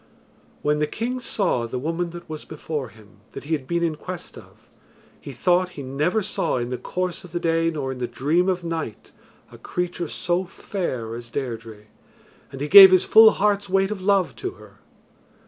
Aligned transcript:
When 0.63 0.79
the 0.79 0.87
king 0.87 1.19
saw 1.19 1.67
the 1.67 1.77
woman 1.77 2.09
that 2.09 2.27
was 2.27 2.43
before 2.43 2.89
him 2.89 3.19
that 3.33 3.43
he 3.43 3.53
had 3.53 3.67
been 3.67 3.83
in 3.83 3.95
quest 3.95 4.35
of, 4.35 4.67
he 5.19 5.31
thought 5.31 5.69
he 5.77 5.83
never 5.83 6.23
saw 6.23 6.57
in 6.57 6.69
the 6.69 6.79
course 6.79 7.23
of 7.23 7.33
the 7.33 7.39
day 7.39 7.69
nor 7.69 7.91
in 7.91 7.99
the 7.99 8.07
dream 8.07 8.49
of 8.49 8.63
night 8.63 9.11
a 9.51 9.59
creature 9.59 10.07
so 10.07 10.43
fair 10.43 11.13
as 11.13 11.29
Deirdre 11.29 11.85
and 12.51 12.61
he 12.61 12.67
gave 12.67 12.89
his 12.89 13.05
full 13.05 13.29
heart's 13.29 13.69
weight 13.69 13.91
of 13.91 14.01
love 14.03 14.35
to 14.37 14.53
her. 14.53 14.79